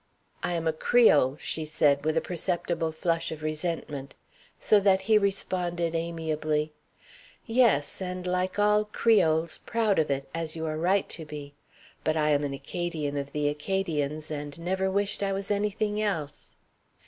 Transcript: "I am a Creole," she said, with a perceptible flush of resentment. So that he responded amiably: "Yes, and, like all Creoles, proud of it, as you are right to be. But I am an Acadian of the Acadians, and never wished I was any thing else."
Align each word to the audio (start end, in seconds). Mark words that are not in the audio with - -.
"I 0.41 0.53
am 0.53 0.65
a 0.67 0.73
Creole," 0.73 1.37
she 1.37 1.63
said, 1.63 2.05
with 2.05 2.17
a 2.17 2.21
perceptible 2.25 2.91
flush 2.91 3.31
of 3.31 3.43
resentment. 3.43 4.15
So 4.57 4.79
that 4.79 5.01
he 5.01 5.19
responded 5.19 5.93
amiably: 5.93 6.73
"Yes, 7.45 8.01
and, 8.01 8.25
like 8.25 8.57
all 8.57 8.85
Creoles, 8.85 9.59
proud 9.59 9.99
of 9.99 10.09
it, 10.09 10.27
as 10.33 10.55
you 10.55 10.65
are 10.65 10.79
right 10.79 11.07
to 11.09 11.23
be. 11.23 11.53
But 12.03 12.17
I 12.17 12.29
am 12.29 12.43
an 12.43 12.55
Acadian 12.55 13.15
of 13.15 13.31
the 13.31 13.47
Acadians, 13.47 14.31
and 14.31 14.57
never 14.59 14.89
wished 14.89 15.21
I 15.21 15.33
was 15.33 15.51
any 15.51 15.69
thing 15.69 16.01
else." 16.01 16.55